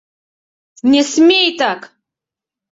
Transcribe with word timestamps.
—Не 0.91 1.01
смей 1.11 1.49
так... 1.59 1.81